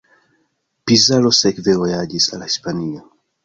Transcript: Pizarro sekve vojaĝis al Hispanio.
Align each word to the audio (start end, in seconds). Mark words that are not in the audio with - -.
Pizarro 0.91 1.33
sekve 1.41 1.77
vojaĝis 1.85 2.31
al 2.39 2.51
Hispanio. 2.51 3.09